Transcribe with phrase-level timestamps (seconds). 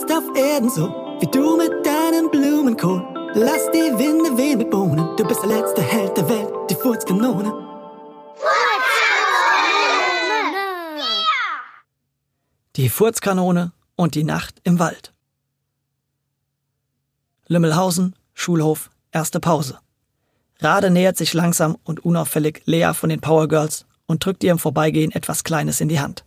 [0.00, 0.88] jetzt auf Erden so,
[1.20, 3.02] wie du mit deinem Blumenkohl.
[3.34, 7.52] Lass die Winde wehen mit Bohnen, du bist der letzte Held der Welt, die Furzkanone.
[12.76, 15.12] Die Furzkanone und die Nacht im Wald.
[17.46, 19.78] Lümmelhausen, Schulhof, erste Pause.
[20.60, 24.58] Rade nähert sich langsam und unauffällig Lea von den Power Girls und drückt ihr im
[24.58, 26.24] Vorbeigehen etwas Kleines in die Hand.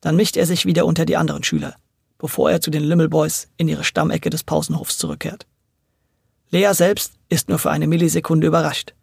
[0.00, 1.76] Dann mischt er sich wieder unter die anderen Schüler,
[2.24, 5.46] bevor er zu den Lümmelboys in ihre Stammecke des Pausenhofs zurückkehrt.
[6.48, 8.94] Lea selbst ist nur für eine Millisekunde überrascht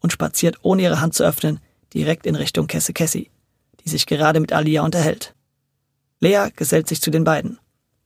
[0.00, 1.60] und spaziert, ohne ihre Hand zu öffnen,
[1.92, 3.28] direkt in Richtung Kesse Cassie,
[3.84, 5.34] die sich gerade mit Alia unterhält.
[6.20, 7.58] Lea gesellt sich zu den beiden,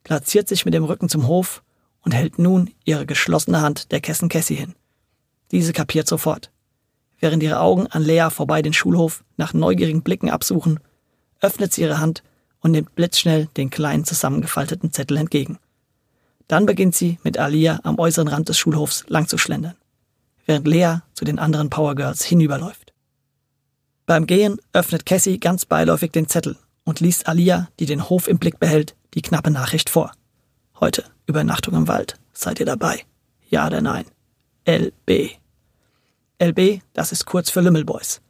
[0.02, 1.62] platziert sich mit dem Rücken zum Hof
[2.02, 4.74] und hält nun ihre geschlossene Hand der Kessen Cassie hin.
[5.52, 6.50] Diese kapiert sofort.
[7.20, 10.80] Während ihre Augen an Lea vorbei den Schulhof nach neugierigen Blicken absuchen,
[11.40, 12.24] öffnet sie ihre Hand
[12.64, 15.58] und nimmt blitzschnell den kleinen zusammengefalteten Zettel entgegen.
[16.48, 19.76] Dann beginnt sie mit Alia am äußeren Rand des Schulhofs lang zu schlendern,
[20.46, 22.94] während Lea zu den anderen Power Girls hinüberläuft.
[24.06, 28.38] Beim Gehen öffnet Cassie ganz beiläufig den Zettel und liest Alia, die den Hof im
[28.38, 30.12] Blick behält, die knappe Nachricht vor.
[30.80, 32.16] Heute Übernachtung im Wald.
[32.32, 33.04] Seid ihr dabei?
[33.48, 34.06] Ja oder nein?
[34.66, 35.38] LB.
[36.42, 38.22] LB, das ist kurz für Lümmelboys.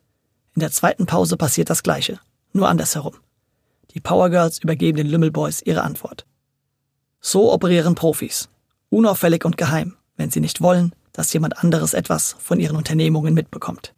[0.57, 2.19] In der zweiten Pause passiert das Gleiche,
[2.53, 3.15] nur andersherum.
[3.95, 6.27] Die Power Girls übergeben den Lümmelboys ihre Antwort.
[7.21, 8.49] So operieren Profis.
[8.91, 13.95] Unauffällig und geheim, wenn sie nicht wollen, dass jemand anderes etwas von ihren Unternehmungen mitbekommt.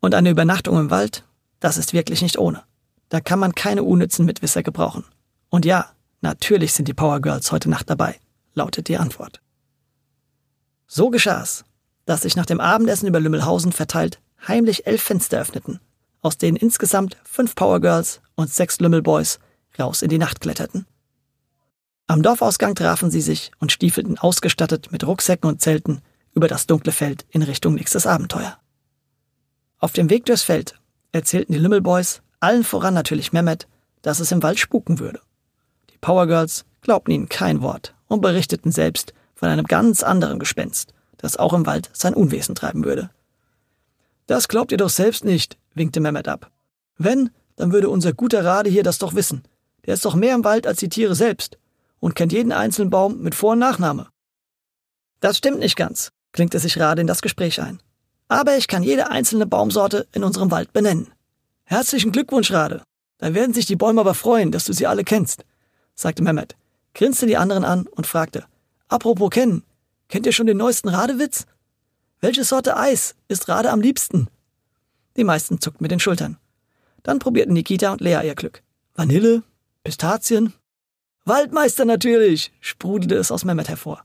[0.00, 1.24] Und eine Übernachtung im Wald,
[1.60, 2.62] das ist wirklich nicht ohne.
[3.10, 5.04] Da kann man keine unnützen Mitwisser gebrauchen.
[5.50, 5.90] Und ja,
[6.20, 8.18] natürlich sind die Power Girls heute Nacht dabei,
[8.54, 9.40] lautet die Antwort.
[10.86, 11.64] So geschah es,
[12.06, 15.80] dass sich nach dem Abendessen über Lümmelhausen verteilt heimlich elf Fenster öffneten,
[16.22, 19.40] aus denen insgesamt fünf Power Girls und sechs Lümmelboys
[19.78, 20.86] raus in die Nacht kletterten.
[22.06, 26.00] Am Dorfausgang trafen sie sich und stiefelten ausgestattet mit Rucksäcken und Zelten
[26.32, 28.56] über das dunkle Feld in Richtung nächstes Abenteuer.
[29.78, 30.78] Auf dem Weg durchs Feld
[31.10, 33.66] erzählten die Lümmelboys, allen voran natürlich Mehmet,
[34.02, 35.20] dass es im Wald spuken würde.
[35.90, 40.94] Die Power Girls glaubten ihnen kein Wort und berichteten selbst von einem ganz anderen Gespenst,
[41.16, 43.10] das auch im Wald sein Unwesen treiben würde.
[44.26, 46.52] Das glaubt ihr doch selbst nicht, winkte Mehmet ab.
[46.98, 49.42] Wenn, dann würde unser guter Rade hier das doch wissen.
[49.84, 51.58] Der ist doch mehr im Wald als die Tiere selbst
[51.98, 54.08] und kennt jeden einzelnen Baum mit Vor- und Nachname.
[55.20, 57.80] Das stimmt nicht ganz, klingte sich Rade in das Gespräch ein.
[58.28, 61.08] Aber ich kann jede einzelne Baumsorte in unserem Wald benennen.
[61.64, 62.82] Herzlichen Glückwunsch, Rade.
[63.18, 65.44] Da werden sich die Bäume aber freuen, dass du sie alle kennst,
[65.96, 66.54] sagte Mehmet,
[66.94, 68.44] grinste die anderen an und fragte,
[68.86, 69.64] Apropos kennen,
[70.08, 71.46] kennt ihr schon den neuesten Radewitz?
[72.20, 74.28] Welche Sorte Eis ist Rade am liebsten?
[75.16, 76.38] Die meisten zuckten mit den Schultern.
[77.02, 78.62] Dann probierten Nikita und Lea ihr Glück.
[78.94, 79.42] Vanille?
[79.84, 80.52] Pistazien?
[81.24, 84.04] Waldmeister natürlich, sprudelte es aus Mehmet hervor.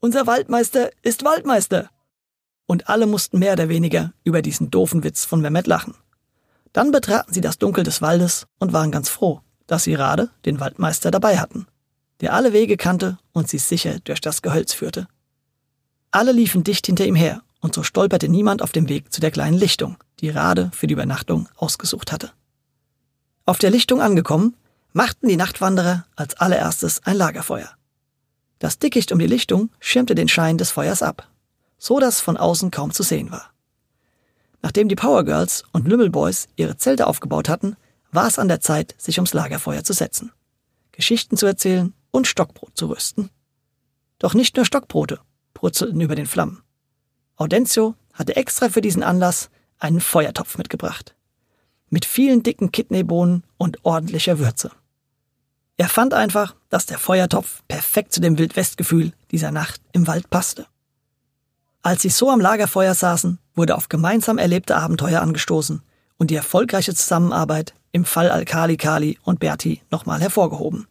[0.00, 1.90] Unser Waldmeister ist Waldmeister.
[2.66, 5.94] Und alle mussten mehr oder weniger über diesen doofen Witz von Mehmet lachen.
[6.72, 10.60] Dann betraten sie das Dunkel des Waldes und waren ganz froh, dass sie Rade, den
[10.60, 11.66] Waldmeister, dabei hatten
[12.22, 15.08] der alle Wege kannte und sie sicher durch das Gehölz führte.
[16.12, 19.30] Alle liefen dicht hinter ihm her, und so stolperte niemand auf dem Weg zu der
[19.30, 22.32] kleinen Lichtung, die Rade für die Übernachtung ausgesucht hatte.
[23.44, 24.56] Auf der Lichtung angekommen,
[24.92, 27.70] machten die Nachtwanderer als allererstes ein Lagerfeuer.
[28.58, 31.28] Das Dickicht um die Lichtung schirmte den Schein des Feuers ab,
[31.78, 33.52] so dass von außen kaum zu sehen war.
[34.62, 37.76] Nachdem die Power Girls und Lümmelboys ihre Zelte aufgebaut hatten,
[38.12, 40.30] war es an der Zeit, sich ums Lagerfeuer zu setzen,
[40.92, 43.30] Geschichten zu erzählen und Stockbrot zu rösten.
[44.20, 45.18] Doch nicht nur Stockbrote
[45.54, 46.62] brutzelten über den Flammen.
[47.36, 49.50] Audencio hatte extra für diesen Anlass
[49.82, 51.14] einen Feuertopf mitgebracht.
[51.90, 54.70] Mit vielen dicken Kidneybohnen und ordentlicher Würze.
[55.76, 60.66] Er fand einfach, dass der Feuertopf perfekt zu dem Wildwestgefühl dieser Nacht im Wald passte.
[61.82, 65.82] Als sie so am Lagerfeuer saßen, wurde auf gemeinsam erlebte Abenteuer angestoßen
[66.16, 70.86] und die erfolgreiche Zusammenarbeit im Fall Alkali Kali und Berti nochmal hervorgehoben.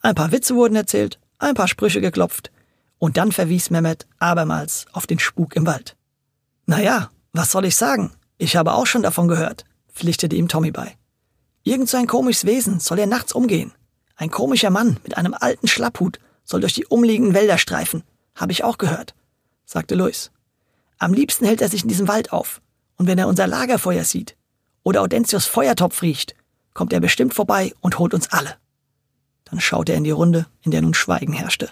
[0.00, 2.50] Ein paar Witze wurden erzählt, ein paar Sprüche geklopft,
[2.98, 5.96] und dann verwies Mehmet abermals auf den Spuk im Wald.
[6.64, 8.12] Naja, was soll ich sagen?
[8.38, 10.96] Ich habe auch schon davon gehört, pflichtete ihm Tommy bei.
[11.62, 13.72] Irgend so ein komisches Wesen soll er nachts umgehen.
[14.14, 18.02] Ein komischer Mann mit einem alten Schlapphut soll durch die umliegenden Wälder streifen,
[18.34, 19.14] habe ich auch gehört,
[19.64, 20.30] sagte Luis.
[20.98, 22.60] Am liebsten hält er sich in diesem Wald auf,
[22.96, 24.36] und wenn er unser Lagerfeuer sieht
[24.82, 26.34] oder Audentius Feuertopf riecht,
[26.72, 28.56] kommt er bestimmt vorbei und holt uns alle.
[29.44, 31.70] Dann schaute er in die Runde, in der nun Schweigen herrschte.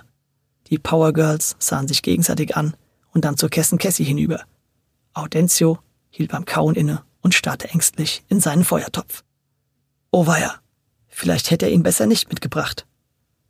[0.68, 2.76] Die Power Girls sahen sich gegenseitig an
[3.12, 4.44] und dann zur Kessen Cassie hinüber.
[5.14, 5.78] Audencio
[6.10, 9.24] hielt beim Kauen inne und starrte ängstlich in seinen Feuertopf.
[10.10, 10.60] Oh weia,
[11.08, 12.86] vielleicht hätte er ihn besser nicht mitgebracht.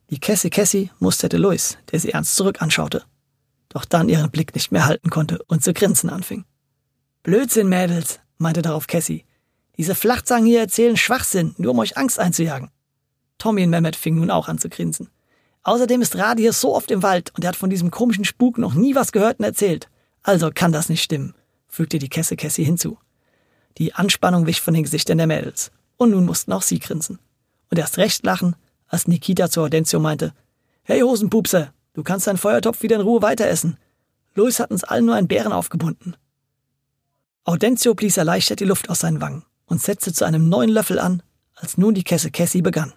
[0.09, 3.03] Die Cassie Cassie musterte Louis, der sie ernst zurück anschaute.
[3.69, 6.45] Doch dann ihren Blick nicht mehr halten konnte und zu grinsen anfing.
[7.23, 9.25] Blödsinn, Mädels, meinte darauf Cassie.
[9.77, 12.69] Diese Flachzangen hier erzählen Schwachsinn, nur um euch Angst einzujagen.
[13.37, 15.09] Tommy und Mehmet fingen nun auch an zu grinsen.
[15.63, 18.57] Außerdem ist Radi hier so oft im Wald und er hat von diesem komischen Spuk
[18.57, 19.89] noch nie was gehört und erzählt.
[20.21, 21.33] Also kann das nicht stimmen,
[21.75, 22.97] fügte die Kesse Cassie hinzu.
[23.77, 25.71] Die Anspannung wich von den Gesichtern der Mädels.
[25.97, 27.19] Und nun mussten auch sie grinsen.
[27.69, 28.55] Und erst recht lachen,
[28.87, 30.33] als Nikita zu Audencio meinte,
[30.83, 33.77] Hey Hosenpupse, du kannst deinen Feuertopf wieder in Ruhe weiteressen.
[34.35, 36.15] Louis hat uns allen nur einen Bären aufgebunden.
[37.43, 41.23] Audencio blies erleichtert die Luft aus seinen Wangen und setzte zu einem neuen Löffel an,
[41.55, 42.93] als nun die Kesse Cassie begann.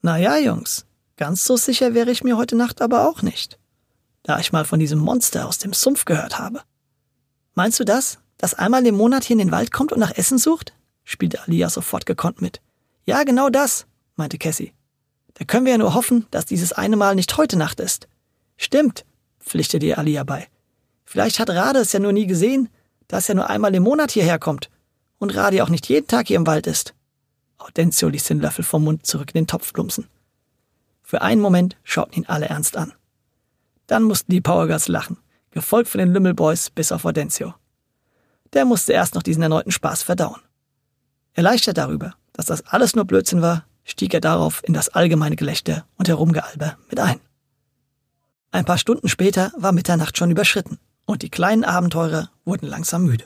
[0.00, 3.58] Na ja, Jungs, ganz so sicher wäre ich mir heute Nacht aber auch nicht,
[4.22, 6.62] da ich mal von diesem Monster aus dem Sumpf gehört habe.
[7.54, 10.38] Meinst du das, das einmal im Monat hier in den Wald kommt und nach Essen
[10.38, 10.72] sucht?
[11.04, 12.60] spielte Alia sofort gekonnt mit.
[13.04, 14.72] Ja, genau das, meinte Cassie.
[15.34, 18.08] Da können wir ja nur hoffen, dass dieses eine Mal nicht heute Nacht ist.
[18.56, 19.04] Stimmt,
[19.40, 20.48] pflichtete ihr Alia bei.
[21.04, 22.68] Vielleicht hat Rade es ja nur nie gesehen,
[23.08, 24.70] dass er nur einmal im Monat hierher kommt
[25.18, 26.94] und Radi auch nicht jeden Tag hier im Wald ist.
[27.58, 30.06] Audencio ließ den Löffel vom Mund zurück in den Topf plumpsen.
[31.02, 32.92] Für einen Moment schauten ihn alle ernst an.
[33.86, 35.18] Dann mussten die Powergirls lachen,
[35.52, 37.54] gefolgt von den Lümmelboys bis auf Audencio.
[38.52, 40.40] Der musste erst noch diesen erneuten Spaß verdauen.
[41.34, 45.86] Erleichtert darüber, dass das alles nur Blödsinn war, stieg er darauf in das allgemeine Gelächter
[45.96, 47.20] und Herumgealber mit ein.
[48.50, 53.24] Ein paar Stunden später war Mitternacht schon überschritten und die kleinen Abenteurer wurden langsam müde.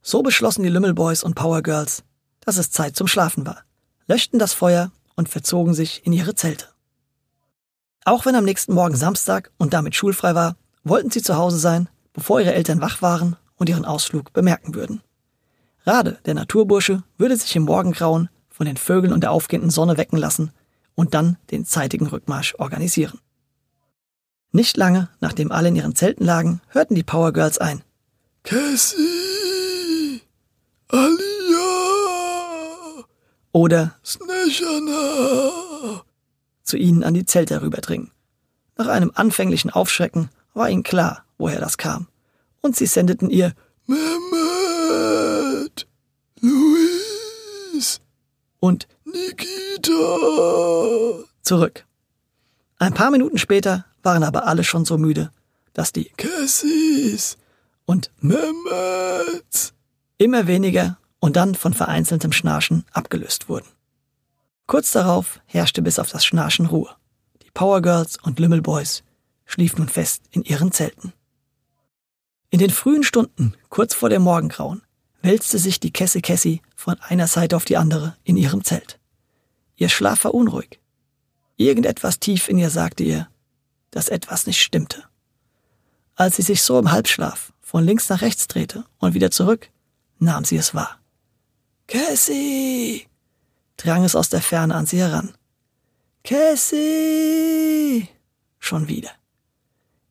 [0.00, 2.04] So beschlossen die Lümmelboys und Powergirls,
[2.40, 3.62] dass es Zeit zum Schlafen war,
[4.06, 6.66] löschten das Feuer und verzogen sich in ihre Zelte.
[8.04, 10.56] Auch wenn am nächsten Morgen Samstag und damit schulfrei war,
[10.88, 15.02] wollten sie zu Hause sein, bevor ihre Eltern wach waren und ihren Ausflug bemerken würden.
[15.84, 20.18] Rade, der Naturbursche, würde sich im Morgengrauen von den Vögeln und der aufgehenden Sonne wecken
[20.18, 20.52] lassen
[20.94, 23.20] und dann den zeitigen Rückmarsch organisieren.
[24.50, 27.82] Nicht lange, nachdem alle in ihren Zelten lagen, hörten die Power Girls ein.
[28.42, 30.22] Cassie!
[30.88, 31.18] Alia!
[33.52, 35.48] Oder Sneshana!
[36.68, 38.10] zu ihnen an die Zelte herüberdringen.
[38.76, 40.28] Nach einem anfänglichen Aufschrecken
[40.58, 42.08] war ihnen klar, woher das kam.
[42.60, 43.54] Und sie sendeten ihr
[43.86, 44.28] Mehmet!
[46.40, 48.00] Luis!
[48.60, 49.94] und Nikita!
[51.42, 51.86] zurück.
[52.78, 55.30] Ein paar Minuten später waren aber alle schon so müde,
[55.72, 57.38] dass die Cassies!
[57.86, 59.72] und Mehmets!
[60.18, 63.68] immer weniger und dann von vereinzeltem Schnarchen abgelöst wurden.
[64.66, 66.90] Kurz darauf herrschte bis auf das Schnarchen Ruhe.
[67.42, 69.02] Die Power Girls und Lümmelboys
[69.48, 71.12] schliefen nun fest in ihren Zelten.
[72.50, 74.82] In den frühen Stunden, kurz vor dem Morgengrauen,
[75.22, 79.00] wälzte sich die Kesse Cassie von einer Seite auf die andere in ihrem Zelt.
[79.74, 80.78] Ihr Schlaf war unruhig.
[81.56, 83.28] Irgendetwas tief in ihr sagte ihr,
[83.90, 85.02] dass etwas nicht stimmte.
[86.14, 89.70] Als sie sich so im Halbschlaf von links nach rechts drehte und wieder zurück,
[90.18, 91.00] nahm sie es wahr.
[91.86, 93.06] Cassie!
[93.76, 95.34] drang es aus der Ferne an sie heran.
[96.22, 98.08] Cassie!
[98.58, 99.10] Schon wieder.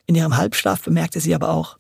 [0.07, 1.77] In ihrem Halbschlaf bemerkte sie aber auch,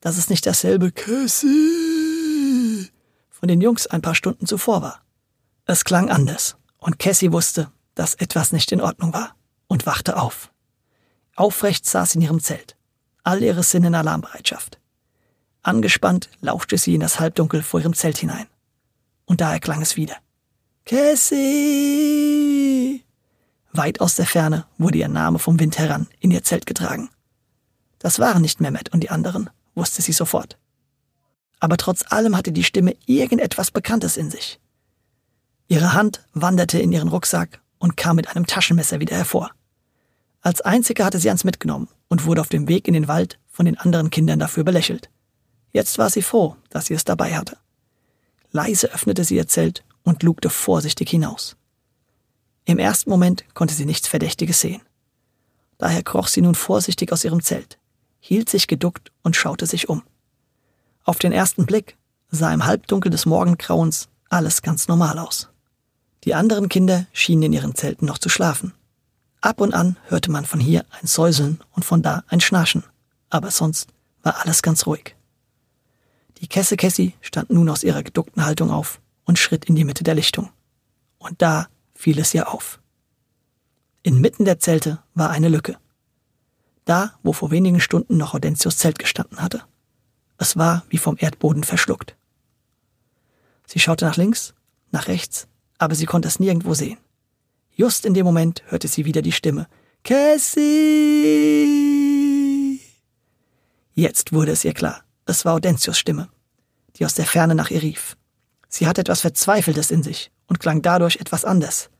[0.00, 2.90] dass es nicht dasselbe Cassie!
[3.30, 5.02] von den Jungs ein paar Stunden zuvor war.
[5.64, 9.34] Es klang anders, und Cassie wusste, dass etwas nicht in Ordnung war,
[9.66, 10.52] und wachte auf.
[11.34, 12.76] Aufrecht saß sie in ihrem Zelt,
[13.24, 14.78] all ihre Sinne in Alarmbereitschaft.
[15.62, 18.46] Angespannt lauschte sie in das Halbdunkel vor ihrem Zelt hinein.
[19.24, 20.16] Und da erklang es wieder.
[20.84, 21.44] Cassie!
[23.72, 27.10] Weit aus der Ferne wurde ihr Name vom Wind heran in ihr Zelt getragen.
[27.98, 30.58] Das waren nicht Mehmet und die anderen, wusste sie sofort.
[31.60, 34.60] Aber trotz allem hatte die Stimme irgendetwas Bekanntes in sich.
[35.68, 39.50] Ihre Hand wanderte in ihren Rucksack und kam mit einem Taschenmesser wieder hervor.
[40.40, 43.66] Als einzige hatte sie eins mitgenommen und wurde auf dem Weg in den Wald von
[43.66, 45.10] den anderen Kindern dafür belächelt.
[45.72, 47.56] Jetzt war sie froh, dass sie es dabei hatte.
[48.52, 51.56] Leise öffnete sie ihr Zelt und lugte vorsichtig hinaus.
[52.64, 54.82] Im ersten Moment konnte sie nichts Verdächtiges sehen.
[55.78, 57.78] Daher kroch sie nun vorsichtig aus ihrem Zelt,
[58.26, 60.02] hielt sich geduckt und schaute sich um.
[61.04, 61.96] Auf den ersten Blick
[62.28, 65.48] sah im Halbdunkel des Morgengrauens alles ganz normal aus.
[66.24, 68.72] Die anderen Kinder schienen in ihren Zelten noch zu schlafen.
[69.40, 72.82] Ab und an hörte man von hier ein Säuseln und von da ein Schnarchen,
[73.30, 73.90] aber sonst
[74.24, 75.14] war alles ganz ruhig.
[76.38, 80.02] Die Kesse Cassie stand nun aus ihrer geduckten Haltung auf und schritt in die Mitte
[80.02, 80.50] der Lichtung.
[81.18, 82.80] Und da fiel es ihr auf.
[84.02, 85.78] Inmitten der Zelte war eine Lücke.
[86.86, 89.62] Da, wo vor wenigen Stunden noch Audentius Zelt gestanden hatte.
[90.38, 92.16] Es war wie vom Erdboden verschluckt.
[93.66, 94.54] Sie schaute nach links,
[94.92, 96.98] nach rechts, aber sie konnte es nirgendwo sehen.
[97.74, 99.66] Just in dem Moment hörte sie wieder die Stimme.
[100.04, 100.70] Cassie!
[103.94, 105.02] Jetzt wurde es ihr klar.
[105.26, 106.28] Es war Audentius Stimme,
[106.94, 108.16] die aus der Ferne nach ihr rief.
[108.68, 111.90] Sie hatte etwas Verzweifeltes in sich und klang dadurch etwas anders,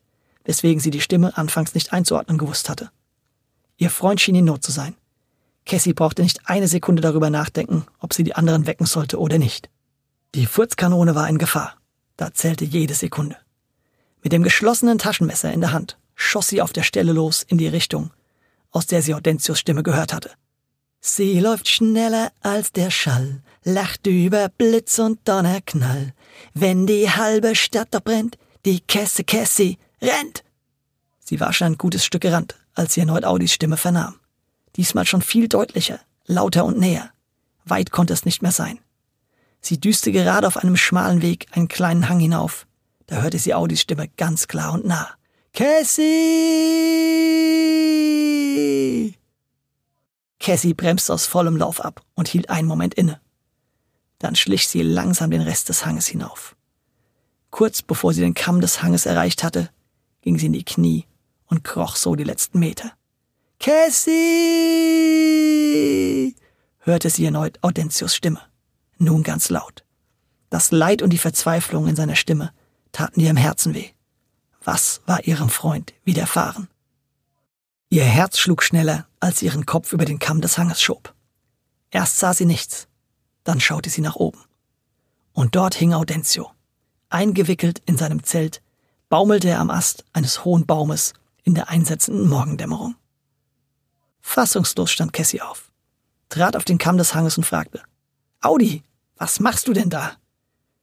[0.45, 2.93] weswegen sie die Stimme anfangs nicht einzuordnen gewusst hatte.
[3.77, 4.95] Ihr Freund schien in Not zu sein.
[5.67, 9.69] Cassie brauchte nicht eine Sekunde darüber nachdenken, ob sie die anderen wecken sollte oder nicht.
[10.35, 11.77] Die Furzkanone war in Gefahr.
[12.17, 13.37] Da zählte jede Sekunde.
[14.23, 17.69] Mit dem geschlossenen Taschenmesser in der Hand schoss sie auf der Stelle los in die
[17.69, 18.11] Richtung,
[18.71, 20.31] aus der sie Audentius Stimme gehört hatte.
[21.01, 26.15] Sie läuft schneller als der Schall, lacht über Blitz und Donnerknall.
[26.55, 30.43] Wenn die halbe Stadt doch brennt, die Kesse Cassie rennt!
[31.21, 34.15] Sie war schon ein gutes Stück gerannt, als sie erneut Audis Stimme vernahm.
[34.77, 37.11] Diesmal schon viel deutlicher, lauter und näher.
[37.65, 38.79] Weit konnte es nicht mehr sein.
[39.61, 42.69] Sie düste gerade auf einem schmalen Weg einen kleinen Hang hinauf.
[43.07, 45.09] Da hörte sie Audis Stimme ganz klar und nah.
[45.55, 46.05] Cassie!
[50.39, 53.21] Cassie bremste aus vollem Lauf ab und hielt einen Moment inne.
[54.19, 56.55] Dann schlich sie langsam den Rest des Hanges hinauf.
[57.51, 59.71] Kurz bevor sie den Kamm des Hanges erreicht hatte,
[60.21, 61.07] ging sie in die Knie
[61.47, 62.93] und kroch so die letzten Meter.
[63.59, 64.15] Cassie!
[66.81, 68.41] hörte sie erneut Audentius Stimme,
[68.99, 69.85] nun ganz laut.
[70.51, 72.53] Das Leid und die Verzweiflung in seiner Stimme
[72.93, 73.91] taten ihr im Herzen weh.
[74.63, 76.69] Was war ihrem Freund widerfahren?
[77.89, 81.15] Ihr Herz schlug schneller, als sie ihren Kopf über den Kamm des Hanges schob.
[81.91, 82.89] Erst sah sie nichts,
[83.45, 84.41] dann schaute sie nach oben.
[85.33, 86.51] Und dort hing Audentio.
[87.11, 88.63] Eingewickelt in seinem Zelt
[89.09, 91.13] baumelte er am Ast eines hohen Baumes
[91.47, 92.97] in der einsetzenden Morgendämmerung.
[94.21, 95.71] Fassungslos stand Cassie auf,
[96.29, 97.83] trat auf den Kamm des Hanges und fragte,
[98.41, 98.83] Audi,
[99.17, 100.17] was machst du denn da?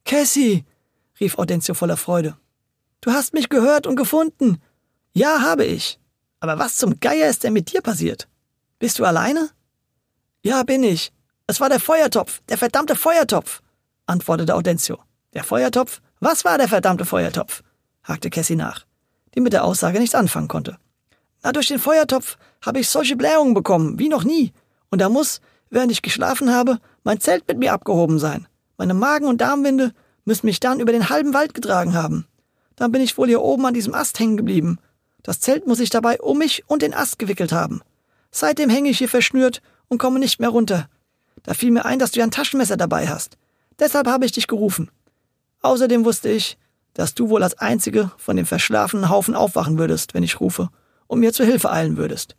[0.05, 0.65] Cassie,
[1.19, 2.37] rief Audentio voller Freude.
[3.01, 4.61] Du hast mich gehört und gefunden.
[5.11, 5.99] Ja, habe ich.
[6.39, 8.29] Aber was zum Geier ist denn mit dir passiert?
[8.79, 9.49] Bist du alleine?
[10.41, 11.11] Ja, bin ich.
[11.45, 13.61] Es war der Feuertopf, der verdammte Feuertopf,
[14.05, 14.99] antwortete Audentio.
[15.33, 16.01] Der Feuertopf?
[16.21, 17.63] Was war der verdammte Feuertopf?
[18.03, 18.85] hakte Cassie nach,
[19.35, 20.77] die mit der Aussage nichts anfangen konnte.
[21.43, 24.53] Na, durch den Feuertopf habe ich solche Blähungen bekommen, wie noch nie.
[24.89, 28.47] Und da muss, während ich geschlafen habe, mein Zelt mit mir abgehoben sein.
[28.77, 29.93] Meine Magen- und Darmwinde
[30.25, 32.25] müssen mich dann über den halben Wald getragen haben.
[32.75, 34.79] Dann bin ich wohl hier oben an diesem Ast hängen geblieben.
[35.21, 37.81] Das Zelt muss ich dabei um mich und den Ast gewickelt haben.
[38.31, 40.89] Seitdem hänge ich hier verschnürt und komme nicht mehr runter.
[41.43, 43.37] Da fiel mir ein, dass du ja ein Taschenmesser dabei hast.
[43.79, 44.89] Deshalb habe ich dich gerufen.
[45.61, 46.57] Außerdem wusste ich,
[46.93, 50.69] dass du wohl als Einzige von dem verschlafenen Haufen aufwachen würdest, wenn ich rufe,
[51.07, 52.35] und mir zu Hilfe eilen würdest.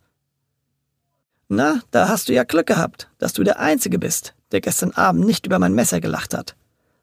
[1.47, 5.25] Na, da hast du ja Glück gehabt, dass du der Einzige bist, der gestern Abend
[5.25, 6.55] nicht über mein Messer gelacht hat.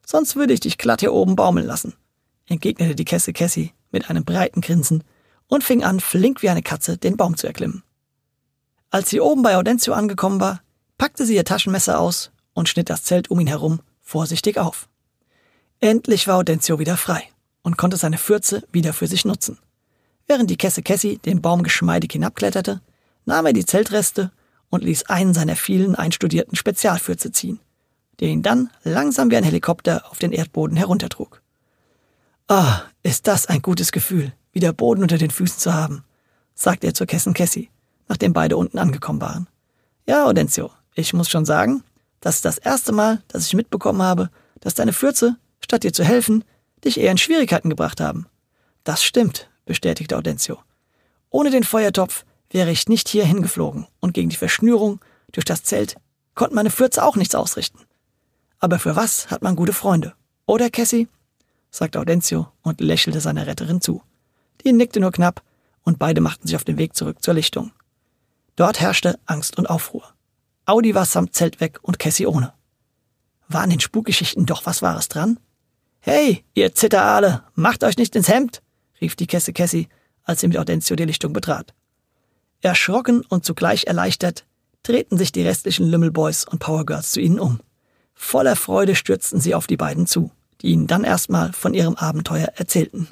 [0.04, 1.94] Sonst würde ich dich glatt hier oben baumeln lassen
[2.52, 5.04] entgegnete die Kesse Cassie mit einem breiten Grinsen
[5.49, 7.82] und fing an, flink wie eine Katze den Baum zu erklimmen.
[8.90, 10.62] Als sie oben bei Audentio angekommen war,
[10.99, 14.88] packte sie ihr Taschenmesser aus und schnitt das Zelt um ihn herum vorsichtig auf.
[15.80, 17.28] Endlich war Audentio wieder frei
[17.62, 19.59] und konnte seine Fürze wieder für sich nutzen.
[20.26, 22.81] Während die Kesse Cassie den Baum geschmeidig hinabkletterte,
[23.25, 24.31] nahm er die Zeltreste
[24.71, 27.61] und ließ einen seiner vielen einstudierten Spezialfürze ziehen,
[28.21, 31.42] der ihn dann langsam wie ein Helikopter auf den Erdboden heruntertrug.
[32.49, 36.04] Ah, ist das ein gutes Gefühl, wieder Boden unter den Füßen zu haben,
[36.54, 37.71] sagte er zur Kessen Cassie,
[38.09, 39.49] nachdem beide unten angekommen waren.
[40.07, 41.83] Ja, Audentio, ich muss schon sagen,
[42.21, 46.04] das ist das erste Mal, dass ich mitbekommen habe, dass deine Fürze, statt dir zu
[46.04, 46.45] helfen,
[46.85, 48.27] dich eher in Schwierigkeiten gebracht haben.
[48.85, 50.59] Das stimmt, bestätigte Audentio.
[51.31, 55.01] Ohne den Feuertopf wäre ich nicht hier hingeflogen und gegen die Verschnürung
[55.33, 55.97] durch das Zelt
[56.35, 57.81] konnten meine Fürze auch nichts ausrichten.
[58.59, 60.15] Aber für was hat man gute Freunde?
[60.47, 61.09] Oder, Cassie?
[61.71, 64.03] sagte Audentio und lächelte seiner Retterin zu.
[64.65, 65.43] Die nickte nur knapp
[65.83, 67.73] und beide machten sich auf den Weg zurück zur Lichtung.
[68.57, 70.15] Dort herrschte Angst und Aufruhr.
[70.67, 72.53] Audi war samt Zelt weg und Cassie ohne.
[73.49, 75.39] War an den Spukgeschichten doch was Wahres dran?
[76.04, 78.61] Hey, ihr Zitterale, macht euch nicht ins Hemd,
[79.00, 79.88] rief die Kesse Cassie,
[80.25, 81.73] als sie mit Audentio die Lichtung betrat.
[82.61, 84.44] Erschrocken und zugleich erleichtert
[84.82, 87.61] drehten sich die restlichen Lümmelboys und Powergirls zu ihnen um.
[88.14, 90.30] Voller Freude stürzten sie auf die beiden zu
[90.62, 93.09] die ihnen dann erstmal von ihrem Abenteuer erzählten.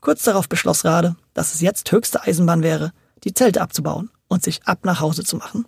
[0.00, 2.92] Kurz darauf beschloss Rade, dass es jetzt höchste Eisenbahn wäre,
[3.24, 5.66] die Zelte abzubauen und sich ab nach Hause zu machen.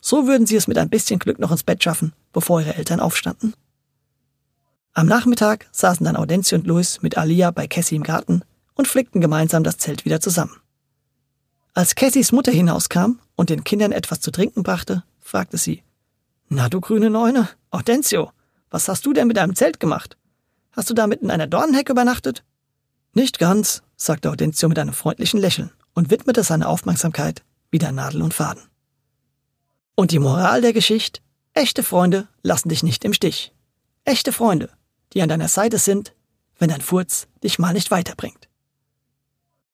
[0.00, 3.00] So würden sie es mit ein bisschen Glück noch ins Bett schaffen, bevor ihre Eltern
[3.00, 3.54] aufstanden.
[4.94, 8.42] Am Nachmittag saßen dann Audenzi und Louis mit Alia bei Cassie im Garten
[8.74, 10.60] und flickten gemeinsam das Zelt wieder zusammen.
[11.72, 15.82] Als Cassies Mutter hinauskam und den Kindern etwas zu trinken brachte, fragte sie,
[16.48, 18.32] Na du grüne Neune, Audentio,
[18.70, 20.18] was hast du denn mit deinem Zelt gemacht?
[20.72, 22.44] Hast du damit in einer Dornenhecke übernachtet?
[23.14, 28.34] Nicht ganz, sagte Audentio mit einem freundlichen Lächeln und widmete seine Aufmerksamkeit wieder Nadel und
[28.34, 28.62] Faden.
[29.94, 31.22] Und die Moral der Geschichte?
[31.54, 33.54] Echte Freunde lassen dich nicht im Stich.
[34.04, 34.70] Echte Freunde,
[35.12, 36.14] die an deiner Seite sind,
[36.58, 38.48] wenn dein Furz dich mal nicht weiterbringt.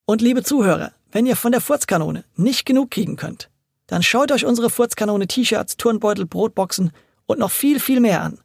[0.05, 3.49] Und liebe Zuhörer, wenn ihr von der Furzkanone nicht genug kriegen könnt,
[3.87, 6.91] dann schaut euch unsere Furzkanone T-Shirts, Turnbeutel, Brotboxen
[7.25, 8.39] und noch viel, viel mehr an.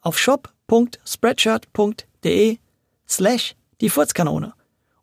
[0.00, 2.58] Auf shop.spreadshirt.de
[3.08, 4.52] slash die Furzkanone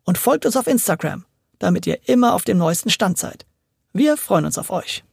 [0.03, 1.25] und folgt uns auf Instagram,
[1.59, 3.45] damit ihr immer auf dem neuesten Stand seid.
[3.93, 5.03] Wir freuen uns auf euch.